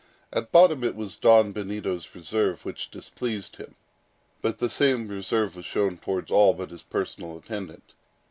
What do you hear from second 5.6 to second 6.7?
shown towards all